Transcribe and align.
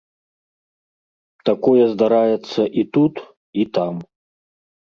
Такое 1.49 1.83
здараецца 1.93 2.61
і 2.83 2.89
тут, 2.97 3.15
і 3.65 3.67
там. 3.79 3.93